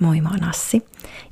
[0.00, 0.86] Moi, mä oon Assi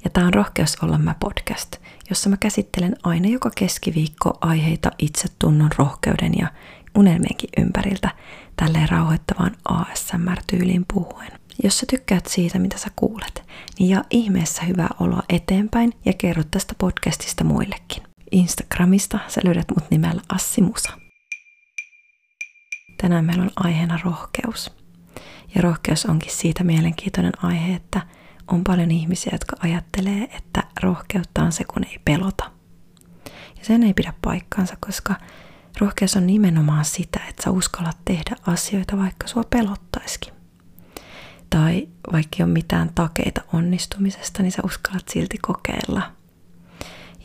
[0.04, 1.76] ja tää on Rohkeus olla mä podcast,
[2.10, 6.48] jossa mä käsittelen aina joka keskiviikko aiheita itsetunnon, rohkeuden ja
[6.94, 8.10] unelmienkin ympäriltä
[8.56, 11.32] tälleen rauhoittavaan ASMR-tyyliin puhuen.
[11.64, 13.44] Jos sä tykkäät siitä, mitä sä kuulet,
[13.78, 18.02] niin jaa ihmeessä hyvää oloa eteenpäin ja kerro tästä podcastista muillekin.
[18.30, 20.92] Instagramista sä löydät mut nimellä Assi Musa.
[23.00, 24.72] Tänään meillä on aiheena rohkeus.
[25.54, 28.00] Ja rohkeus onkin siitä mielenkiintoinen aihe, että
[28.50, 32.50] on paljon ihmisiä, jotka ajattelee, että rohkeutta on se, kun ei pelota.
[33.58, 35.14] Ja sen ei pidä paikkaansa, koska
[35.80, 40.34] rohkeus on nimenomaan sitä, että sä uskallat tehdä asioita, vaikka sua pelottaisikin.
[41.50, 46.02] Tai vaikka ei ole mitään takeita onnistumisesta, niin sä uskallat silti kokeilla.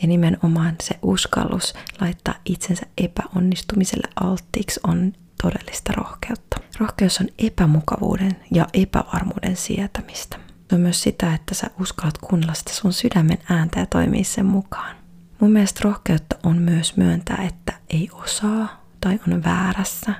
[0.02, 6.58] Ja nimenomaan se uskallus laittaa itsensä epäonnistumiselle alttiiksi on todellista rohkeutta.
[6.80, 10.51] Rohkeus on epämukavuuden ja epävarmuuden sietämistä.
[10.74, 14.96] On myös sitä, että sä uskallat kuunnella sitä sun sydämen ääntä ja toimia sen mukaan.
[15.40, 20.14] Mun mielestä rohkeutta on myös myöntää, että ei osaa tai on väärässä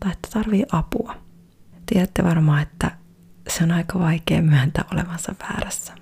[0.00, 1.16] tai että tarvii apua.
[1.86, 2.90] Tiedätte varmaan, että
[3.48, 5.94] se on aika vaikea myöntää olevansa väärässä.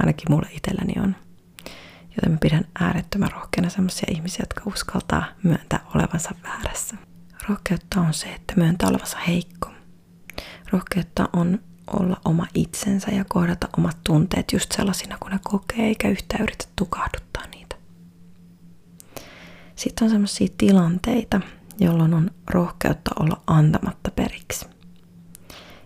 [0.00, 1.16] Ainakin mulle itselläni on.
[2.16, 6.96] Joten mä pidän äärettömän rohkeana sellaisia ihmisiä, jotka uskaltaa myöntää olevansa väärässä.
[7.48, 9.70] Rohkeutta on se, että myöntää olevansa heikko.
[10.72, 11.60] Rohkeutta on
[11.92, 16.64] olla oma itsensä ja kohdata omat tunteet just sellaisina kuin ne kokee, eikä yhtään yritä
[16.76, 17.76] tukahduttaa niitä.
[19.76, 21.40] Sitten on sellaisia tilanteita,
[21.78, 24.66] jolloin on rohkeutta olla antamatta periksi.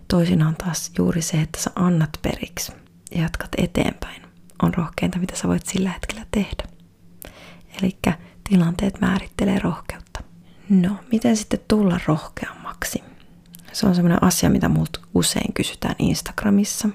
[0.09, 2.73] Toisinaan taas juuri se, että sä annat periksi
[3.15, 4.23] ja jatkat eteenpäin,
[4.63, 6.65] on rohkeinta, mitä sä voit sillä hetkellä tehdä.
[7.83, 7.99] Eli
[8.49, 10.21] tilanteet määrittelee rohkeutta.
[10.69, 13.03] No, miten sitten tulla rohkeammaksi?
[13.75, 16.89] Se on sellainen asia, mitä multa usein kysytään Instagramissa.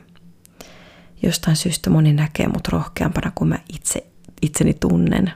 [1.24, 4.08] Jostain syystä moni näkee mut rohkeampana kuin mä itse,
[4.42, 5.32] itseni tunnen.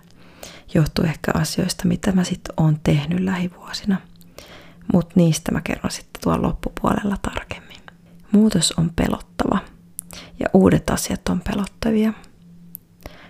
[0.73, 3.97] Johtuu ehkä asioista, mitä mä sitten oon tehnyt lähivuosina.
[4.93, 7.81] Mutta niistä mä kerron sitten tuolla loppupuolella tarkemmin.
[8.31, 9.59] Muutos on pelottava
[10.39, 12.13] ja uudet asiat on pelottavia.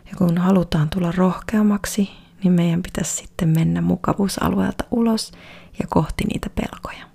[0.06, 2.10] Ja kun halutaan tulla rohkeammaksi,
[2.44, 5.32] niin meidän pitäisi sitten mennä mukavuusalueelta ulos
[5.80, 7.13] ja kohti niitä pelkoja.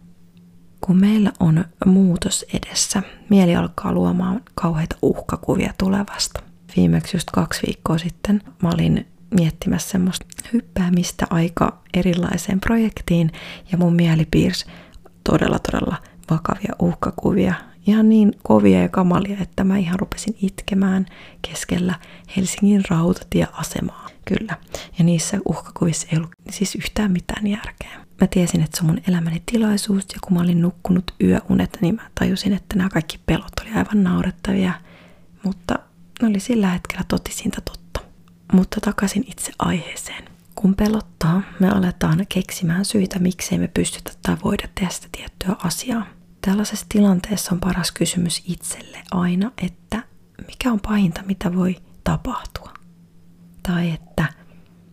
[0.88, 6.42] Kun meillä on muutos edessä, mieli alkaa luomaan kauheita uhkakuvia tulevasta.
[6.76, 9.06] Viimeksi just kaksi viikkoa sitten mä olin
[9.38, 13.30] miettimässä semmoista hyppäämistä aika erilaiseen projektiin
[13.72, 14.66] ja mun mieli piirsi
[15.24, 15.96] todella todella
[16.30, 17.54] vakavia uhkakuvia.
[17.86, 21.06] Ihan niin kovia ja kamalia, että mä ihan rupesin itkemään
[21.48, 21.94] keskellä
[22.36, 24.06] Helsingin rautatieasemaa.
[24.24, 24.56] Kyllä.
[24.98, 29.00] Ja niissä uhkakuvissa ei ollut siis yhtään mitään järkeä mä tiesin, että se on mun
[29.08, 33.52] elämäni tilaisuus ja kun mä olin nukkunut yöunet, niin mä tajusin, että nämä kaikki pelot
[33.60, 34.72] oli aivan naurettavia,
[35.44, 35.78] mutta
[36.22, 38.00] ne oli sillä hetkellä totisinta totta.
[38.52, 40.24] Mutta takaisin itse aiheeseen.
[40.54, 46.06] Kun pelottaa, me aletaan keksimään syitä, miksei me pystytä tai voida tehdä sitä tiettyä asiaa.
[46.40, 50.02] Tällaisessa tilanteessa on paras kysymys itselle aina, että
[50.46, 52.74] mikä on pahinta, mitä voi tapahtua?
[53.62, 54.24] Tai että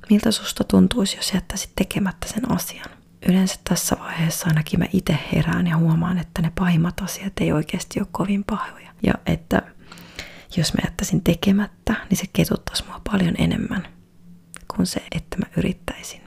[0.09, 2.95] miltä susta tuntuisi, jos jättäisit tekemättä sen asian?
[3.30, 8.00] Yleensä tässä vaiheessa ainakin mä itse herään ja huomaan, että ne pahimmat asiat ei oikeasti
[8.00, 8.91] ole kovin pahoja.
[9.03, 9.62] Ja että
[10.58, 13.88] jos mä jättäisin tekemättä, niin se ketuttaisi mua paljon enemmän
[14.75, 16.22] kuin se, että mä yrittäisin.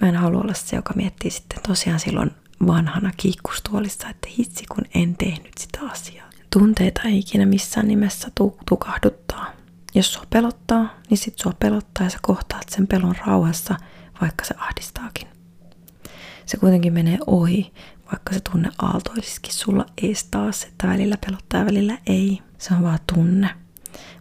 [0.00, 2.30] Mä en halua olla se, joka miettii sitten tosiaan silloin
[2.66, 6.30] vanhana kiikkustuolissa, että hitsi kun en tehnyt sitä asiaa.
[6.52, 8.28] Tunteita ei ikinä missään nimessä
[8.68, 9.52] tukahduttaa.
[9.94, 13.76] Jos sua pelottaa, niin sit sua pelottaa ja sä kohtaat sen pelon rauhassa,
[14.20, 15.03] vaikka se ahdistaakin
[16.46, 17.72] se kuitenkin menee ohi,
[18.12, 22.42] vaikka se tunne aaltoisisikin sulla ees taas, että välillä pelottaa ja välillä ei.
[22.58, 23.50] Se on vaan tunne.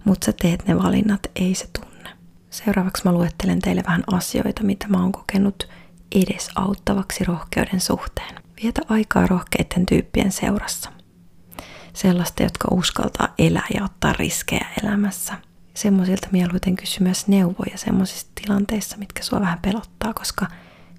[0.06, 2.10] Mutta sä teet ne valinnat, ei se tunne.
[2.50, 5.70] Seuraavaksi mä luettelen teille vähän asioita, mitä mä oon kokenut
[6.12, 8.36] edes auttavaksi rohkeuden suhteen.
[8.64, 10.90] Vietä aikaa rohkeiden tyyppien seurassa.
[11.94, 15.34] Sellaista, jotka uskaltaa elää ja ottaa riskejä elämässä.
[15.74, 20.48] Semmoisilta mieluiten kysy myös neuvoja semmoisissa tilanteissa, mitkä sua vähän pelottaa, koska–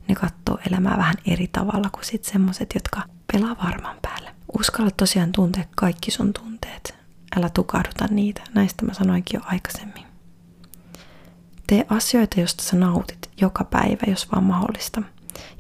[0.09, 3.03] ne katsoo elämää vähän eri tavalla kuin sit semmoset, jotka
[3.33, 4.35] pelaa varman päälle.
[4.59, 6.95] Uskalla tosiaan tuntea kaikki sun tunteet.
[7.37, 8.43] Älä tukahduta niitä.
[8.55, 10.05] Näistä mä sanoinkin jo aikaisemmin.
[11.67, 15.03] Tee asioita, joista sä nautit joka päivä, jos vaan mahdollista.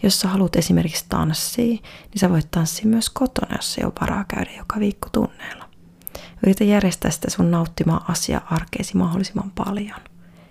[0.03, 4.25] Jos sä haluat esimerkiksi tanssia, niin sä voit tanssia myös kotona, jos ei ole varaa
[4.29, 5.69] käydä joka viikko tunneilla.
[6.43, 10.01] Yritä järjestää sitä sun nauttimaa asiaa arkeesi mahdollisimman paljon,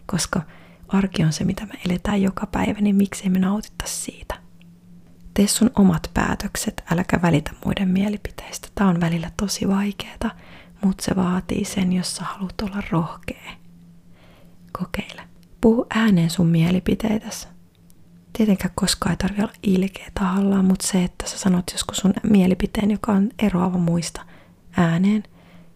[0.06, 0.42] koska
[0.94, 4.36] arki on se, mitä me eletään joka päivä, niin miksei me nautita siitä.
[5.34, 8.68] Tee sun omat päätökset, äläkä välitä muiden mielipiteistä.
[8.76, 10.32] Tämä on välillä tosi vaikeaa,
[10.84, 13.52] mutta se vaatii sen, jos sä haluat olla rohkea.
[14.80, 15.22] Kokeile.
[15.62, 17.48] Puhu ääneen sun mielipiteitäsi.
[18.38, 22.92] Tietenkään koskaan ei tarvi olla ilkeä tahallaan, mutta se, että sä sanot joskus sun mielipiteen,
[22.92, 24.22] joka on eroava muista
[24.78, 25.24] ääneen,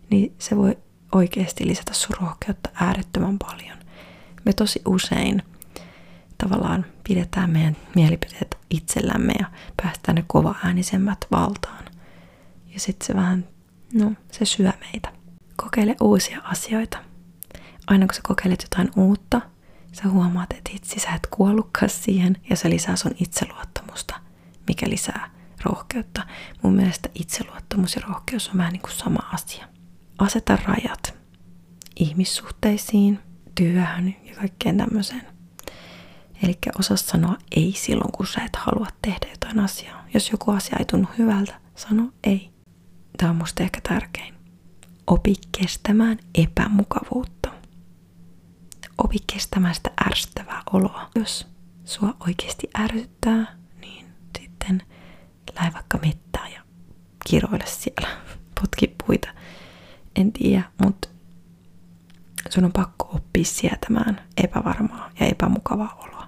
[0.10, 0.78] niin se voi
[1.12, 3.78] oikeasti lisätä sun rohkeutta äärettömän paljon.
[4.48, 5.44] Me tosi usein
[6.38, 9.46] tavallaan pidetään meidän mielipiteet itsellämme ja
[9.82, 11.86] päästään ne kova äänisemmät valtaan.
[12.74, 13.48] Ja sitten se vähän,
[13.94, 15.14] no, se syö meitä.
[15.56, 16.98] Kokeile uusia asioita.
[17.88, 19.42] Aina kun sä kokeilet jotain uutta,
[19.92, 24.16] sä huomaat, että itse sä et kuollutkaan siihen ja se lisää sun itseluottamusta,
[24.68, 25.32] mikä lisää
[25.64, 26.28] rohkeutta.
[26.62, 29.68] Mun mielestä itseluottamus ja rohkeus on vähän niin kuin sama asia.
[30.18, 31.18] Aseta rajat
[31.96, 33.20] ihmissuhteisiin,
[33.57, 35.21] työhön ja kaikkeen tämmöiseen.
[36.44, 40.06] Eli osaa sanoa ei silloin, kun sä et halua tehdä jotain asiaa.
[40.13, 42.50] Jos joku asia ei tunnu hyvältä, sano ei.
[43.18, 44.33] Tämä on musta ehkä tärkein.
[45.07, 47.50] Opi kestämään epämukavuutta.
[48.98, 51.10] Opi kestämään sitä ärsyttävää oloa.
[51.15, 51.48] Jos
[51.86, 54.06] sua oikeasti ärsyttää, niin
[54.39, 54.83] sitten
[55.56, 56.62] lähde vaikka mettään ja
[57.30, 58.07] kiroile siellä.
[58.62, 59.27] Potki puita.
[60.15, 61.07] En tiedä, mutta
[62.54, 66.28] sun on pakko oppia sietämään epävarmaa ja epämukavaa oloa.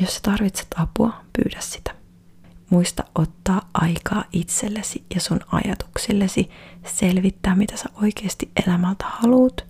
[0.00, 1.94] Jos sä tarvitset apua, pyydä sitä.
[2.70, 6.50] Muista ottaa aikaa itsellesi ja sun ajatuksillesi
[6.86, 9.66] selvittää, mitä sä oikeasti elämältä haluut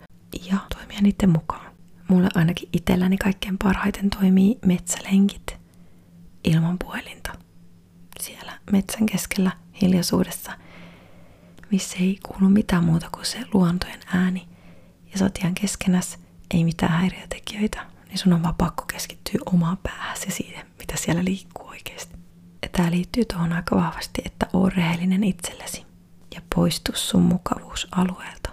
[0.51, 1.73] ja toimia niiden mukaan.
[2.09, 5.57] Mulle ainakin itselläni kaikkein parhaiten toimii metsälenkit
[6.45, 7.33] ilman puhelinta.
[8.21, 9.51] Siellä metsän keskellä
[9.83, 10.53] hiljaisuudessa,
[11.71, 14.49] missä ei kuulu mitään muuta kuin se luontojen ääni.
[15.13, 16.19] Ja sä oot ihan keskenäs,
[16.55, 21.69] ei mitään häiriötekijöitä, niin sun on vaan pakko keskittyä omaan päähäsi siihen, mitä siellä liikkuu
[21.69, 22.15] oikeasti.
[22.63, 25.87] Ja tää liittyy tuohon aika vahvasti, että oo rehellinen itsellesi
[26.35, 28.51] ja poistu sun mukavuusalueelta.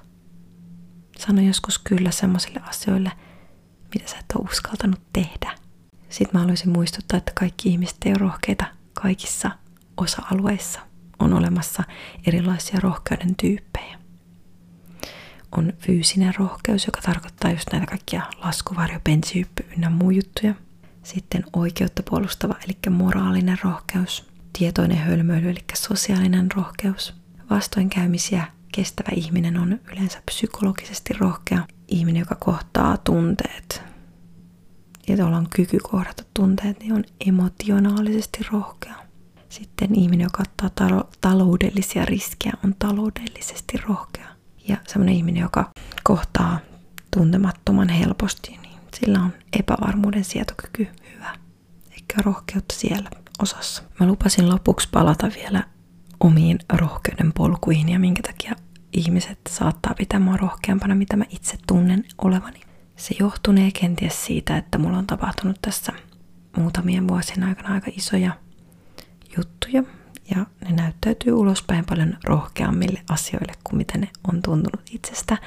[1.19, 3.11] Sano joskus kyllä semmoisille asioille,
[3.95, 5.55] mitä sä et ole uskaltanut tehdä.
[6.09, 9.51] Sitten mä haluaisin muistuttaa, että kaikki ihmiset ei ole rohkeita kaikissa
[9.97, 10.79] osa-alueissa.
[11.19, 11.83] On olemassa
[12.27, 13.99] erilaisia rohkeuden tyyppejä
[15.57, 20.53] on fyysinen rohkeus, joka tarkoittaa just näitä kaikkia laskuvarjo, pensihyppy ynnä muu juttuja.
[21.03, 24.25] Sitten oikeutta puolustava, eli moraalinen rohkeus.
[24.59, 27.13] Tietoinen hölmöily, eli sosiaalinen rohkeus.
[27.49, 31.67] Vastoinkäymisiä kestävä ihminen on yleensä psykologisesti rohkea.
[31.87, 33.83] Ihminen, joka kohtaa tunteet
[35.07, 38.95] ja jolla on kyky kohdata tunteet, niin on emotionaalisesti rohkea.
[39.49, 44.34] Sitten ihminen, joka ottaa taloudellisia riskejä, on taloudellisesti rohkea.
[44.67, 45.71] Ja semmoinen ihminen, joka
[46.03, 46.59] kohtaa
[47.11, 51.33] tuntemattoman helposti, niin sillä on epävarmuuden sietokyky hyvä.
[51.91, 53.09] Eikä rohkeutta siellä
[53.39, 53.83] osassa.
[53.99, 55.63] Mä lupasin lopuksi palata vielä
[56.19, 58.55] omiin rohkeuden polkuihin ja minkä takia
[58.93, 62.61] ihmiset saattaa pitää mua rohkeampana, mitä mä itse tunnen olevani.
[62.95, 65.93] Se johtunee kenties siitä, että mulla on tapahtunut tässä
[66.57, 68.31] muutamien vuosien aikana aika isoja
[69.37, 69.83] juttuja,
[70.29, 75.37] ja ne näyttäytyy ulospäin paljon rohkeammille asioille kuin mitä ne on tuntunut itsestä.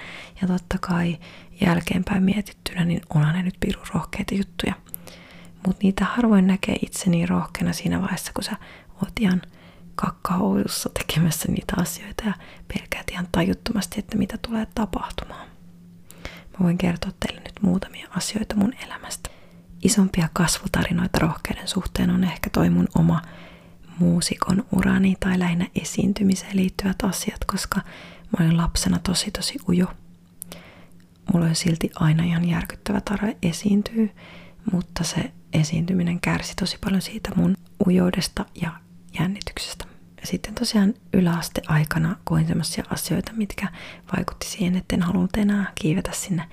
[0.43, 1.19] Ja totta kai
[1.61, 4.75] jälkeenpäin mietittynä, niin onhan ne nyt pirun rohkeita juttuja.
[5.67, 8.57] Mutta niitä harvoin näkee itseni niin rohkeana siinä vaiheessa, kun sä
[9.03, 9.43] oot ihan
[9.95, 12.33] kakkaoudussa tekemässä niitä asioita ja
[12.75, 15.49] pelkäät ihan tajuttomasti, että mitä tulee tapahtumaan.
[16.25, 19.31] Mä voin kertoa teille nyt muutamia asioita mun elämästä.
[19.85, 23.23] Isompia kasvutarinoita rohkeuden suhteen on ehkä toi mun oma
[23.99, 27.81] muusikon urani tai lähinnä esiintymiseen liittyvät asiat, koska
[28.39, 29.87] mä olin lapsena tosi tosi ujo.
[31.33, 34.07] Mulla oli silti aina ihan järkyttävä tarve esiintyä,
[34.73, 37.55] mutta se esiintyminen kärsi tosi paljon siitä mun
[37.87, 38.71] ujoudesta ja
[39.21, 39.85] jännityksestä.
[40.21, 43.69] Ja sitten tosiaan yläasteaikana koin sellaisia asioita, mitkä
[44.17, 46.49] vaikutti siihen, että en halunnut enää kiivetä sinne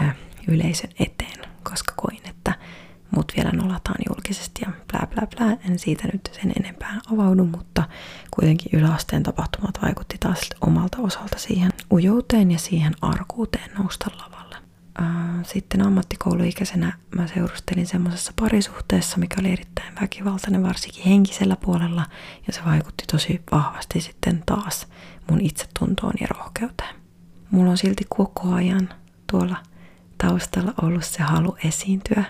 [0.00, 0.04] ö,
[0.48, 2.41] yleisön eteen, koska koin, että
[3.16, 5.70] mut vielä nolataan julkisesti ja blää blää blää.
[5.70, 7.88] En siitä nyt sen enempää avaudu, mutta
[8.30, 14.56] kuitenkin yläasteen tapahtumat vaikutti taas omalta osalta siihen ujouteen ja siihen arkuuteen nousta lavalle.
[15.42, 22.06] Sitten ammattikouluikäisenä mä seurustelin semmoisessa parisuhteessa, mikä oli erittäin väkivaltainen, varsinkin henkisellä puolella,
[22.46, 24.86] ja se vaikutti tosi vahvasti sitten taas
[25.30, 26.94] mun itsetuntoon ja rohkeuteen.
[27.50, 28.88] Mulla on silti koko ajan
[29.30, 29.56] tuolla
[30.18, 32.24] taustalla ollut se halu esiintyä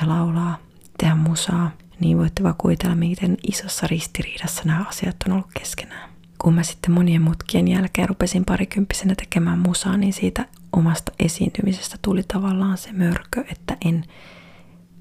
[0.00, 0.58] ja laulaa,
[0.98, 6.10] tehdä musaa, niin voitte vaan kuvitella, miten isossa ristiriidassa nämä asiat on ollut keskenään.
[6.38, 12.22] Kun mä sitten monien mutkien jälkeen rupesin parikymppisenä tekemään musaa, niin siitä omasta esiintymisestä tuli
[12.22, 14.04] tavallaan se mörkö, että en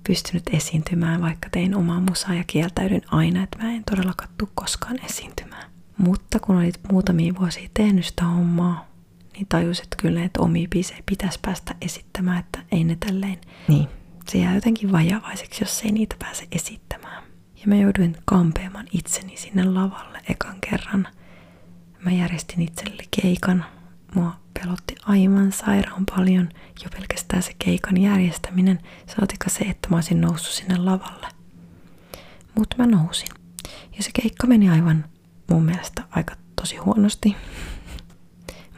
[0.08, 5.06] pystynyt esiintymään, vaikka tein omaa musaa ja kieltäydyn aina, että mä en todellakaan tule koskaan
[5.06, 5.70] esiintymään.
[5.98, 8.88] Mutta kun olit muutamia vuosia tehnyt sitä hommaa,
[9.34, 13.38] niin tajus, että kyllä että omia biisejä pitäisi päästä esittämään, että ei ne tälleen.
[13.68, 13.88] Niin,
[14.32, 17.24] se jää jotenkin vajavaiseksi, jos ei niitä pääse esittämään.
[17.56, 21.08] Ja mä jouduin kampeamaan itseni sinne lavalle ekan kerran.
[22.06, 23.66] Mä järjestin itselle keikan.
[24.16, 26.50] Mua pelotti aivan sairaan paljon
[26.84, 28.80] jo pelkästään se keikan järjestäminen,
[29.16, 31.28] saatika se, että mä olisin noussut sinne lavalle.
[32.56, 33.28] Mutta mä nousin.
[33.98, 35.06] Ja se keikka meni aivan
[35.50, 37.36] mun mielestä aika tosi huonosti.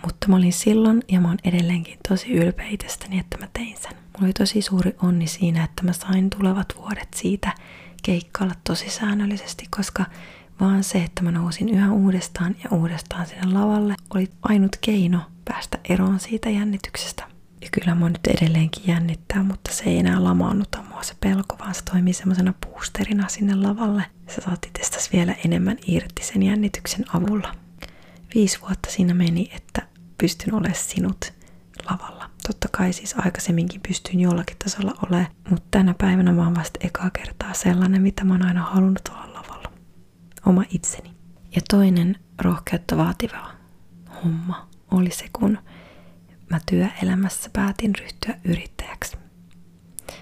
[0.03, 3.91] Mutta mä olin silloin ja mä oon edelleenkin tosi ylpeä itsestäni, että mä tein sen.
[3.91, 7.55] Mulla oli tosi suuri onni siinä, että mä sain tulevat vuodet siitä
[8.03, 10.05] keikkailla tosi säännöllisesti, koska
[10.59, 15.79] vaan se, että mä nousin yhä uudestaan ja uudestaan sinne lavalle, oli ainut keino päästä
[15.89, 17.23] eroon siitä jännityksestä.
[17.61, 21.75] Ja kyllä mä nyt edelleenkin jännittää, mutta se ei enää lamaannuta mua se pelko, vaan
[21.75, 24.03] se toimii semmoisena boosterina sinne lavalle.
[24.35, 27.55] Sä saat itsestäsi vielä enemmän irti sen jännityksen avulla.
[28.35, 29.87] Viisi vuotta siinä meni, että
[30.19, 31.33] pystyn olemaan sinut
[31.89, 32.29] lavalla.
[32.47, 37.09] Totta kai siis aikaisemminkin pystyin jollakin tasolla olemaan, mutta tänä päivänä mä oon vasta ekaa
[37.09, 39.71] kertaa sellainen, mitä mä oon aina halunnut olla lavalla.
[40.45, 41.13] Oma itseni.
[41.55, 43.51] Ja toinen rohkeutta vaativa
[44.23, 45.57] homma oli se, kun
[46.49, 49.17] mä työelämässä päätin ryhtyä yrittäjäksi.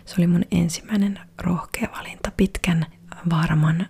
[0.06, 2.86] Se oli mun ensimmäinen rohkea valinta pitkän
[3.30, 3.88] varman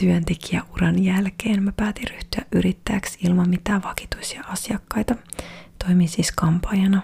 [0.00, 1.62] työntekijäuran jälkeen.
[1.62, 5.14] Mä päätin ryhtyä yrittäjäksi ilman mitään vakituisia asiakkaita.
[5.84, 7.02] Toimin siis kampaajana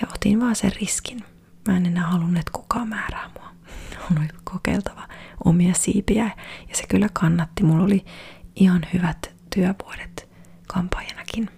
[0.00, 1.24] ja otin vaan sen riskin.
[1.68, 3.48] Mä en enää halunnut, että kukaan määrää mua.
[4.10, 5.08] On kokeiltava
[5.44, 6.30] omia siipiä
[6.68, 7.62] ja se kyllä kannatti.
[7.62, 8.04] Mulla oli
[8.56, 10.28] ihan hyvät työvuodet
[10.66, 11.50] kampaajanakin.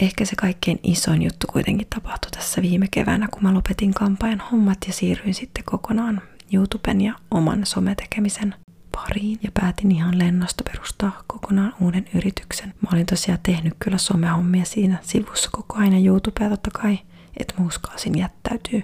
[0.00, 4.78] Ehkä se kaikkein isoin juttu kuitenkin tapahtui tässä viime keväänä, kun mä lopetin kampaajan hommat
[4.86, 6.22] ja siirryin sitten kokonaan
[6.52, 8.54] YouTuben ja oman sometekemisen
[8.92, 12.74] pariin ja päätin ihan lennosta perustaa kokonaan uuden yrityksen.
[12.80, 16.98] Mä olin tosiaan tehnyt kyllä somehommia siinä sivussa koko ajan YouTubea totta kai,
[17.36, 18.82] että mä uskalsin jättäytyy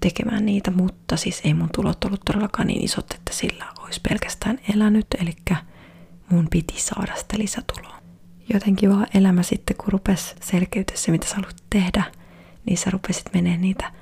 [0.00, 4.58] tekemään niitä, mutta siis ei mun tulot ollut todellakaan niin isot, että sillä olisi pelkästään
[4.74, 5.36] elänyt, eli
[6.30, 8.02] mun piti saada sitä lisätuloa
[8.52, 12.04] jotenkin vaan elämä sitten, kun rupesi selkeytyä se, mitä sä haluat tehdä,
[12.66, 13.92] niin sä rupesit menee niitä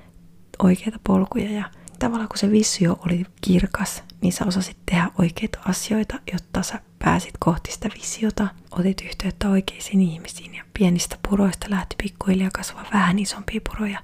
[0.63, 1.65] oikeita polkuja ja
[2.01, 7.35] tavallaan kun se visio oli kirkas, niin sä osasit tehdä oikeita asioita, jotta sä pääsit
[7.39, 13.61] kohti sitä visiota, otit yhteyttä oikeisiin ihmisiin ja pienistä puroista lähti pikkuhiljaa kasvaa vähän isompia
[13.69, 13.99] puroja.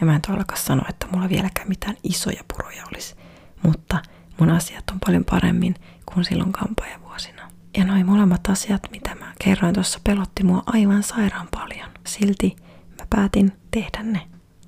[0.00, 3.14] Ja mä en todellakaan sano, että mulla vieläkään mitään isoja puroja olisi,
[3.62, 4.02] mutta
[4.40, 5.74] mun asiat on paljon paremmin
[6.06, 7.50] kuin silloin kampaajavuosina.
[7.76, 11.90] Ja noin molemmat asiat, mitä mä kerroin tuossa, pelotti mua aivan sairaan paljon.
[12.06, 12.56] Silti
[13.00, 14.20] mä päätin tehdä ne,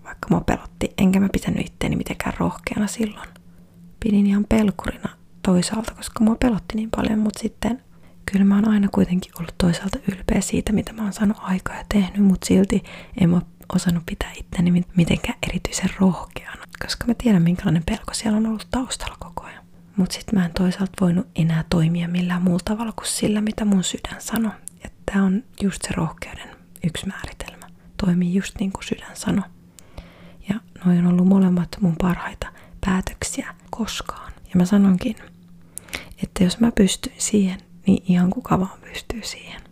[0.05, 3.29] vaikka mua pelotti, enkä mä pitänyt itteeni mitenkään rohkeana silloin.
[4.01, 5.09] Pidin ihan pelkurina
[5.43, 7.83] toisaalta, koska mua pelotti niin paljon, mutta sitten
[8.33, 11.85] kyllä mä oon aina kuitenkin ollut toisaalta ylpeä siitä, mitä mä oon saanut aikaa ja
[11.89, 12.83] tehnyt, mutta silti
[13.21, 13.41] en mä
[13.75, 19.17] osannut pitää itteni mitenkään erityisen rohkeana, koska mä tiedän minkälainen pelko siellä on ollut taustalla
[19.21, 19.65] koko ajan.
[19.97, 23.85] Mutta sitten mä en toisaalta voinut enää toimia millään muulla tavalla kuin sillä, mitä mun
[23.85, 24.53] sydän sanoi.
[24.85, 26.49] Ja tää on just se rohkeuden
[26.85, 27.67] yksi määritelmä.
[28.05, 29.45] Toimii just niin kuin sydän sanoi.
[30.85, 32.47] Noin on ollut molemmat mun parhaita
[32.87, 34.33] päätöksiä koskaan.
[34.43, 35.17] Ja mä sanonkin,
[36.23, 39.63] että jos mä pystyn siihen, niin ihan kuka vaan pystyy siihen.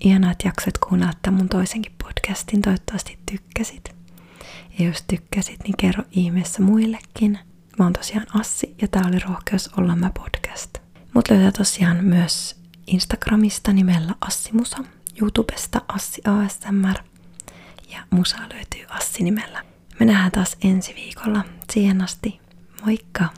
[0.00, 2.62] Ihanaa, että jaksat kuunnella tämän mun toisenkin podcastin.
[2.62, 3.94] Toivottavasti tykkäsit.
[4.78, 7.38] Ja jos tykkäsit, niin kerro ihmeessä muillekin.
[7.78, 10.78] Mä oon tosiaan Assi ja tää oli Rohkeus olla mä podcast.
[11.14, 14.78] Mut löytää tosiaan myös Instagramista nimellä Assimusa,
[15.20, 17.13] YouTubesta Assi ASMR
[17.94, 19.64] ja musa löytyy Assi nimellä.
[20.00, 21.44] Me nähdään taas ensi viikolla.
[21.72, 22.40] Siihen asti,
[22.84, 23.28] moikka!